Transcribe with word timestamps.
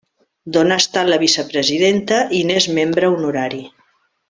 D'on 0.53 0.71
ha 0.75 0.77
estat 0.83 1.11
la 1.13 1.19
vicepresidenta 1.23 2.17
i 2.39 2.41
n'és 2.51 2.69
membre 2.81 3.13
honorari. 3.19 3.63